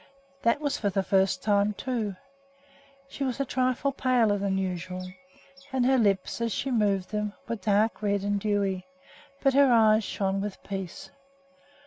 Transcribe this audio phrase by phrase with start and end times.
[0.41, 2.15] That was for the first time, too.
[3.07, 5.07] She was a trifle paler than usual,
[5.71, 8.87] and her lips, as she moved them, were dark red and dewy;
[9.43, 11.11] but her eyes shone with peace.